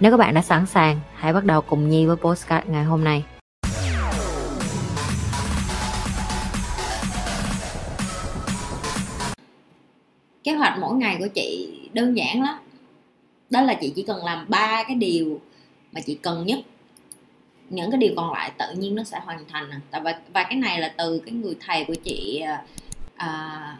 [0.00, 3.04] Nếu các bạn đã sẵn sàng, hãy bắt đầu cùng Nhi với postcard ngày hôm
[3.04, 3.24] nay.
[10.44, 12.58] kế hoạch mỗi ngày của chị đơn giản lắm
[13.50, 15.40] đó là chị chỉ cần làm ba cái điều
[15.92, 16.58] mà chị cần nhất
[17.70, 19.80] những cái điều còn lại tự nhiên nó sẽ hoàn thành à.
[19.90, 22.42] và và cái này là từ cái người thầy của chị
[23.14, 23.78] uh,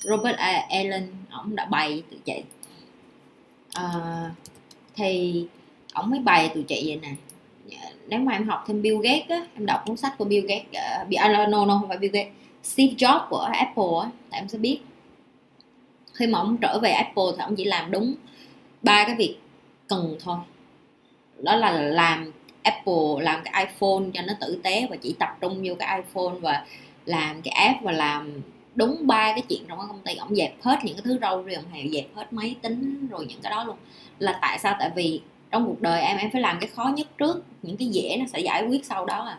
[0.00, 0.36] Robert
[0.68, 2.42] Allen ông đã bày từ chị
[3.78, 4.32] uh,
[4.94, 5.46] thì
[5.92, 7.14] ông mới bày tụi chị vậy nè.
[7.66, 10.46] Dạ, nếu mà em học thêm Bill Gates á em đọc cuốn sách của Bill
[10.46, 10.66] Gates
[11.24, 14.58] uh, no no không phải Bill Gates Steve Jobs của Apple á tại em sẽ
[14.58, 14.80] biết.
[16.14, 18.14] Khi mà ông trở về Apple thì ông chỉ làm đúng
[18.82, 19.36] ba cái việc
[19.88, 20.38] cần thôi.
[21.38, 25.62] Đó là làm Apple làm cái iPhone cho nó tử tế và chỉ tập trung
[25.64, 26.66] vô cái iPhone và
[27.04, 28.40] làm cái app và làm
[28.74, 30.14] đúng ba cái chuyện trong cái công ty.
[30.14, 33.26] Ông dẹp hết những cái thứ râu rồi ông hề dẹp hết máy tính rồi
[33.26, 33.76] những cái đó luôn.
[34.18, 34.76] Là tại sao?
[34.78, 35.20] Tại vì
[35.52, 38.26] trong cuộc đời em em phải làm cái khó nhất trước những cái dễ nó
[38.32, 39.38] sẽ giải quyết sau đó à.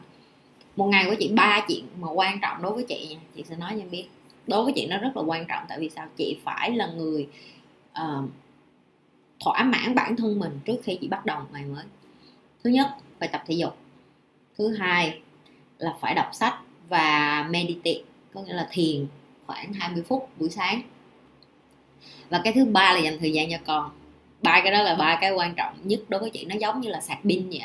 [0.75, 3.55] Một ngày của chị ba chuyện mà quan trọng đối với chị nha chị sẽ
[3.55, 4.07] nói cho em biết.
[4.47, 6.07] Đối với chị nó rất là quan trọng tại vì sao?
[6.17, 7.27] Chị phải là người
[7.91, 8.29] uh,
[9.39, 11.83] thỏa mãn bản thân mình trước khi chị bắt đầu một ngày mới.
[12.63, 12.87] Thứ nhất
[13.19, 13.77] phải tập thể dục.
[14.57, 15.19] Thứ hai
[15.77, 18.01] là phải đọc sách và meditate
[18.33, 19.07] có nghĩa là thiền
[19.45, 20.81] khoảng 20 phút buổi sáng.
[22.29, 23.91] Và cái thứ ba là dành thời gian cho con
[24.43, 26.45] ba cái đó là ba cái quan trọng nhất đối với chị.
[26.45, 27.61] Nó giống như là sạc pin vậy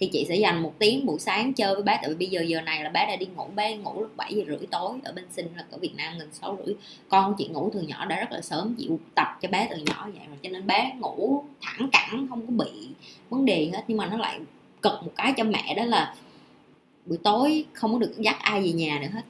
[0.00, 2.42] thì chị sẽ dành một tiếng buổi sáng chơi với bé tại vì bây giờ
[2.42, 5.12] giờ này là bé đã đi ngủ bé ngủ lúc 7 giờ rưỡi tối ở
[5.12, 6.74] bên sinh là ở Việt Nam gần sáu rưỡi.
[7.08, 10.08] Con chị ngủ từ nhỏ, đã rất là sớm chị tập cho bé từ nhỏ
[10.14, 10.38] vậy rồi.
[10.42, 12.88] Cho nên bé ngủ thẳng cẳng, không có bị
[13.30, 13.84] vấn đề hết.
[13.88, 14.40] Nhưng mà nó lại
[14.82, 16.14] cực một cái cho mẹ, đó là
[17.06, 19.22] buổi tối không có được dắt ai về nhà nữa hết.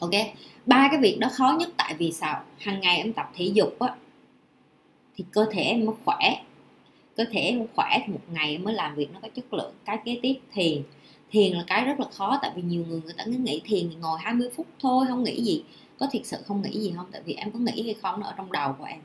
[0.00, 0.10] Ok?
[0.66, 2.42] Ba cái việc đó khó nhất tại vì sao?
[2.58, 3.94] Hàng ngày em tập thể dục á
[5.16, 6.42] thì cơ thể em mới khỏe.
[7.16, 9.72] Cơ thể em khỏe thì một ngày mới làm việc nó có chất lượng.
[9.84, 10.82] Cái kế tiếp, thiền.
[11.30, 13.88] Thiền là cái rất là khó, tại vì nhiều người người ta cứ nghĩ thiền
[13.90, 15.62] thì ngồi 20 phút thôi, không nghĩ gì.
[15.98, 17.06] Có thiệt sự không nghĩ gì không?
[17.12, 18.20] Tại vì em có nghĩ hay không?
[18.20, 18.98] Nó ở trong đầu của em.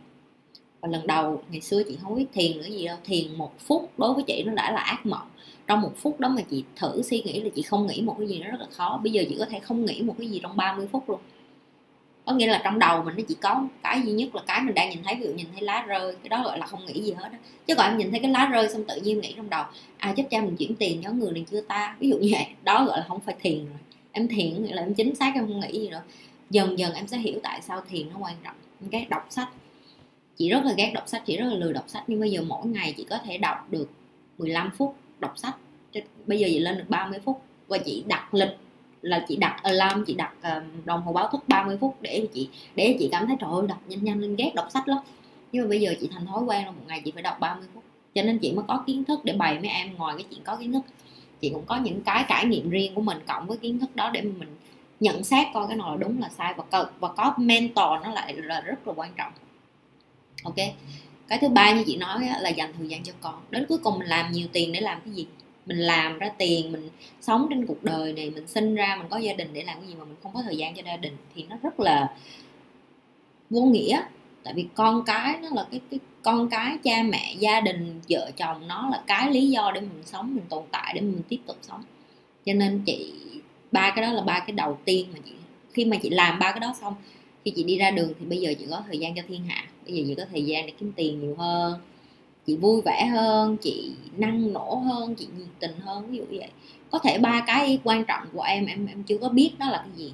[0.81, 2.97] Và lần đầu, ngày xưa chị không biết thiền nữa gì đâu.
[3.03, 5.27] Thiền một phút đối với chị nó đã là ác mộng.
[5.67, 8.27] Trong một phút đó mà chị thử suy nghĩ là chị không nghĩ một cái
[8.27, 8.99] gì, nó rất là khó.
[9.03, 11.19] Bây giờ chị có thể không nghĩ một cái gì trong 30 phút luôn
[12.27, 14.75] có nghĩa là trong đầu mình nó chỉ có cái duy nhất là cái mình
[14.75, 17.01] đang nhìn thấy, ví dụ nhìn thấy lá rơi, cái đó gọi là không nghĩ
[17.01, 17.37] gì hết đó.
[17.67, 19.63] chứ còn em nhìn thấy cái lá rơi xong tự nhiên nghĩ trong đầu
[19.97, 22.45] à chắc cha mình chuyển tiền cho người này chưa ta, ví dụ như vậy.
[22.63, 23.77] Đó gọi là không phải thiền rồi.
[24.11, 26.01] Em thiền nghĩa là em chính xác em không nghĩ gì nữa.
[26.49, 28.55] Dần dần em sẽ hiểu tại sao thiền nó quan trọng.
[28.91, 29.49] Cái đọc sách,
[30.37, 32.03] chị rất là ghét đọc sách, chị rất là lười đọc sách.
[32.07, 33.89] Nhưng bây giờ mỗi ngày chị có thể đọc được
[34.37, 35.55] 15 phút đọc sách.
[36.25, 38.57] Bây giờ chị lên được 30 phút và chị đặt lịch
[39.01, 42.49] là chị đặt alarm chị đặt ờ, đồng hồ báo thức 30 phút để chị
[42.75, 44.97] để chị cảm thấy trời ơi đọc nhanh nhanh lên ghét đọc sách lắm.
[45.51, 47.67] Nhưng mà bây giờ chị thành thói quen là một ngày chị phải đọc 30
[47.73, 47.83] phút.
[48.15, 50.55] Cho nên chị mới có kiến thức để bày mấy em ngoài cái chuyện có
[50.55, 50.83] kiến thức.
[51.41, 54.09] Chị cũng có những cái trải nghiệm riêng của mình cộng với kiến thức đó
[54.13, 54.55] để mình
[54.99, 56.53] nhận xét coi cái nào là đúng là sai.
[56.57, 59.31] Và có, và có mentor nó lại là rất là quan trọng.
[60.43, 60.55] Ok?
[61.27, 63.35] Cái thứ ba như chị nói là dành thời gian cho con.
[63.49, 65.27] Đến cuối cùng mình làm nhiều tiền để làm cái gì?
[65.67, 66.89] Mình làm ra tiền, mình
[67.21, 69.87] sống trên cuộc đời này, mình sinh ra, mình có gia đình để làm cái
[69.87, 72.13] gì mà mình không có thời gian cho gia đình thì nó rất là
[73.49, 74.01] vô nghĩa.
[74.43, 78.31] Tại vì con cái nó là cái cái con cái, cha mẹ, gia đình, vợ
[78.37, 81.39] chồng nó là cái lý do để mình sống, mình tồn tại, để mình tiếp
[81.45, 81.83] tục sống.
[82.45, 83.13] Cho nên chị,
[83.71, 85.31] ba cái đó là ba cái đầu tiên mà chị,
[85.73, 86.95] khi mà chị làm ba cái đó xong,
[87.45, 89.67] khi chị đi ra đường thì bây giờ chị có thời gian cho thiên hạ,
[89.85, 91.79] bây giờ chị có thời gian để kiếm tiền nhiều hơn
[92.47, 96.49] chị vui vẻ hơn chị năng nổ hơn chị nhiệt tình hơn ví dụ vậy.
[96.89, 99.77] Có thể ba cái quan trọng của em em em chưa có biết nó là
[99.77, 100.13] cái gì.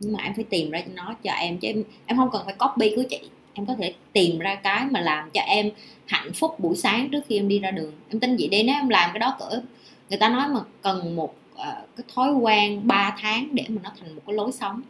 [0.00, 2.42] Nhưng mà em phải tìm ra cho nó cho em chứ em em không cần
[2.44, 3.20] phải copy của chị.
[3.54, 5.70] Em có thể tìm ra cái mà làm cho em
[6.06, 7.92] hạnh phúc buổi sáng trước khi em đi ra đường.
[8.08, 9.62] Em tin vậy đi nếu em làm cái đó cỡ
[10.08, 11.58] người ta nói mà cần một uh,
[11.96, 14.82] cái thói quen 3 tháng để mà nó thành một cái lối sống.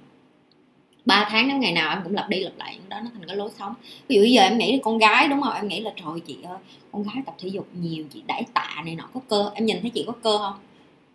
[1.06, 3.36] 3 tháng đến ngày nào em cũng lặp đi lặp lại, đó nó thành cái
[3.36, 3.74] lối sống.
[4.08, 5.54] Ví dụ bây giờ em nghĩ là con gái, đúng không?
[5.54, 6.58] Em nghĩ là, trời chị ơi,
[6.92, 9.50] con gái tập thể dục nhiều, chị đẩy tạ này nọ, có cơ.
[9.54, 10.54] Em nhìn thấy chị có cơ không?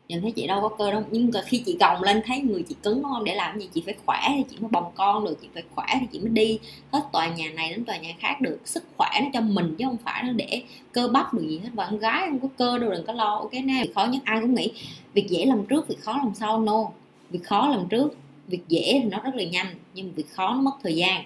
[0.08, 1.04] Nhìn thấy chị đâu có cơ đâu.
[1.12, 3.24] Nhưng mà khi chị gồng lên thấy người chị cứng đúng không?
[3.24, 3.70] Để làm gì?
[3.74, 6.30] Chị phải khỏe thì chị mới bồng con được, chị phải khỏe thì chị mới
[6.30, 6.60] đi.
[6.92, 8.60] Hết tòa nhà này đến tòa nhà khác được.
[8.66, 11.70] Sức khỏe nó cho mình chứ không phải nó để cơ bắp được gì hết.
[11.74, 13.36] Và con gái không có cơ đâu, đừng có lo.
[13.36, 13.84] Ok, nè.
[13.84, 14.72] Việc khó nhất ai cũng nghĩ.
[15.14, 16.60] Việc dễ làm trước, việc khó làm sau.
[16.60, 16.86] No.
[17.30, 18.16] Việc khó làm trước
[18.48, 21.24] việc dễ thì nó rất là nhanh nhưng việc khó nó mất thời gian.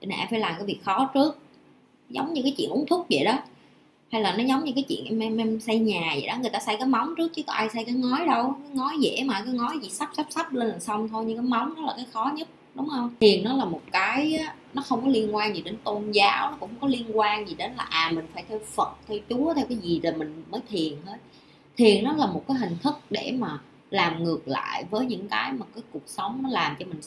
[0.00, 1.38] Cho nên em phải làm cái việc khó trước.
[2.08, 3.38] Giống như cái chuyện uống thuốc vậy đó.
[4.12, 6.36] Hay là nó giống như cái chuyện em em, em xây nhà vậy đó.
[6.40, 8.54] Người ta xây cái móng trước chứ có ai xây cái ngói đâu.
[8.62, 11.24] Cái ngói dễ mà cái ngói gì sắp sắp sắp lên là xong thôi.
[11.26, 13.14] Nhưng cái móng nó là cái khó nhất đúng không?
[13.20, 14.38] Thiền nó là một cái
[14.74, 17.48] nó không có liên quan gì đến tôn giáo nó cũng không có liên quan
[17.48, 20.44] gì đến là à mình phải theo phật theo chúa theo cái gì rồi mình
[20.50, 21.16] mới thiền hết.
[21.76, 23.58] Thiền nó là một cái hình thức để mà
[23.90, 27.00] làm ngược lại với những cái mà cái cuộc sống nó làm cho mình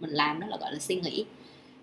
[0.00, 1.24] mình làm đó là, gọi là, suy nghĩ.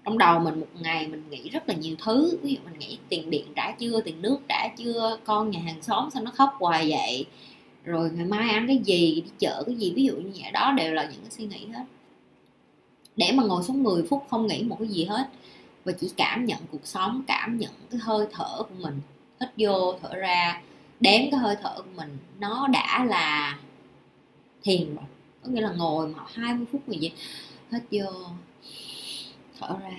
[0.05, 2.97] Trong đầu mình một ngày mình nghĩ rất là nhiều thứ, ví dụ mình nghĩ
[3.09, 6.53] tiền điện trả chưa tiền nước trả chưa con nhà hàng xóm sao nó khóc
[6.59, 7.25] hoài vậy,
[7.83, 10.51] rồi ngày mai ăn cái gì, đi chợ cái gì, ví dụ như vậy.
[10.51, 11.83] Đó đều là những cái suy nghĩ hết.
[13.15, 15.29] Để mà ngồi xuống 10 phút không nghĩ một cái gì hết
[15.85, 19.01] và chỉ cảm nhận cuộc sống, cảm nhận cái hơi thở của mình,
[19.41, 20.61] hít vô, thở ra,
[20.99, 23.57] đếm cái hơi thở của mình, nó đã là
[24.63, 25.06] thiền rồi
[25.44, 27.12] có nghĩa là ngồi mà 20 phút gì vậy
[27.92, 28.12] vô,
[29.59, 29.98] thở ra,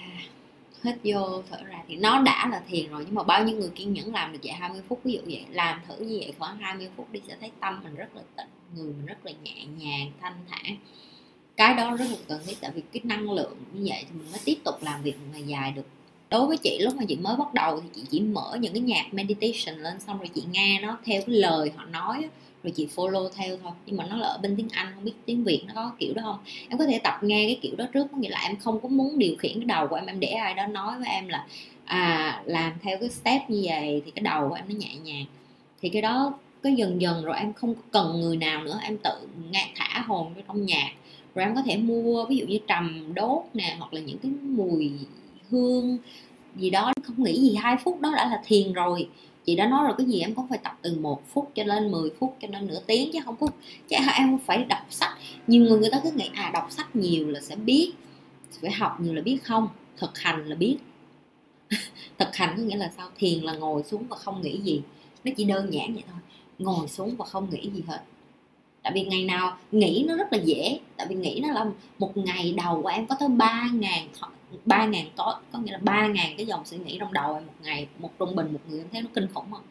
[0.82, 1.84] hết vô, thở ra.
[1.88, 4.38] Thì nó đã là thiền rồi, nhưng mà bao nhiêu người kiên nhẫn làm được
[4.42, 5.00] vậy 20 phút?
[5.04, 7.94] Ví dụ vậy, làm thử như vậy khoảng 20 phút đi sẽ thấy tâm mình
[7.94, 8.46] rất là tịnh
[8.76, 10.76] người mình rất là nhẹ nhàng, thanh thản.
[11.56, 14.30] Cái đó rất là cần thiết, tại vì cái năng lượng như vậy thì mình
[14.30, 15.86] mới tiếp tục làm việc ngày dài được.
[16.30, 18.82] Đối với chị, lúc mà chị mới bắt đầu thì chị chỉ mở những cái
[18.82, 22.28] nhạc meditation lên, xong rồi chị nghe nó theo cái lời họ nói
[22.62, 23.72] rồi chị follow theo thôi.
[23.86, 26.14] Nhưng mà nó là ở bên tiếng anh, không biết tiếng việt nó có kiểu
[26.14, 26.38] đó không.
[26.68, 28.88] Em có thể tập nghe cái kiểu đó trước, có nghĩa là em không có
[28.88, 31.46] muốn điều khiển cái đầu của em em để ai đó nói với em là
[31.84, 35.24] à làm theo cái step như vậy thì cái đầu của em nó nhẹ nhàng.
[35.80, 39.28] Thì cái đó cái dần dần rồi em không cần người nào nữa, em tự
[39.50, 40.90] nghe thả hồn vô trong nhạc.
[41.34, 44.30] Rồi em có thể mua, ví dụ như trầm đốt nè, hoặc là những cái
[44.42, 44.92] mùi
[45.50, 45.98] hương
[46.56, 49.08] gì đó, không nghĩ gì, hai phút đó đã là thiền rồi
[49.48, 51.90] chị đã nói rồi, cái gì em cũng phải tập từ một phút cho lên
[51.90, 53.46] 10 phút cho nên nửa tiếng chứ không có
[53.88, 55.18] chứ em không phải đọc sách.
[55.46, 57.92] Nhiều người người ta cứ nghĩ à đọc sách nhiều là sẽ biết,
[58.60, 59.68] phải học nhiều là biết không?
[59.96, 60.76] Thực hành là biết.
[62.18, 63.08] Thực hành có nghĩa là sao?
[63.18, 64.82] Thiền là ngồi xuống và không nghĩ gì.
[65.24, 66.20] Nó chỉ đơn giản vậy thôi.
[66.58, 68.00] Ngồi xuống và không nghĩ gì hết.
[68.82, 70.80] Tại vì ngày nào nghĩ nó rất là dễ.
[70.96, 71.66] Tại vì nghĩ nó là
[71.98, 74.08] một ngày đầu của em có tới ba ngàn
[74.64, 77.46] ba ngàn có có nghĩa là ba ngàn cái dòng suy nghĩ trong đầu em
[77.46, 79.62] một ngày một trung bình một người em thấy nó kinh khủng không?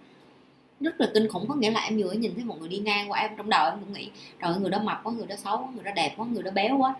[0.80, 3.12] Rất là kinh khủng có nghĩa là em vừa nhìn thấy một người đi ngang
[3.12, 4.10] qua em trong đầu em cũng nghĩ
[4.40, 6.52] rồi người đó mập quá người đó xấu quá người đó đẹp quá người đó
[6.52, 6.96] béo quá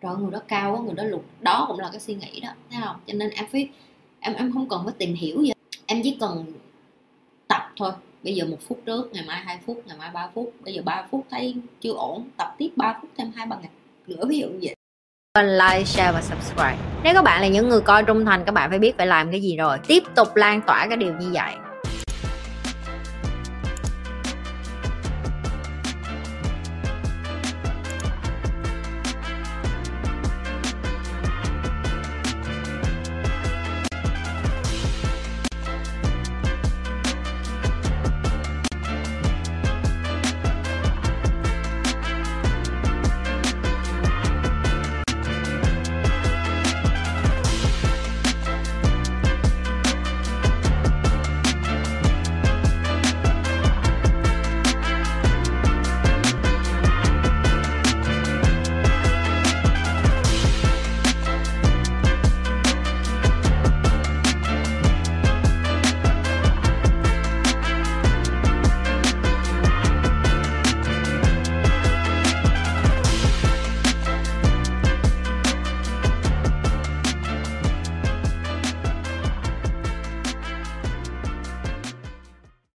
[0.00, 2.48] rồi người đó cao quá người đó lùn đó cũng là cái suy nghĩ đó
[2.70, 2.96] thấy không?
[3.06, 3.68] Cho nên em phải
[4.20, 5.52] em em không cần phải tìm hiểu gì
[5.86, 6.52] em chỉ cần
[7.48, 7.92] tập thôi.
[8.22, 10.82] Bây giờ một phút trước ngày mai hai phút ngày mai ba phút bây giờ
[10.84, 13.70] ba phút thấy chưa ổn tập tiếp ba phút thêm hai ba ngày
[14.06, 14.74] nữa ví dụ như vậy
[15.42, 16.87] like, share và subscribe.
[17.04, 19.30] Nếu các bạn là những người coi trung thành, các bạn phải biết phải làm
[19.30, 19.78] cái gì rồi.
[19.86, 21.54] Tiếp tục lan tỏa cái điều như vậy.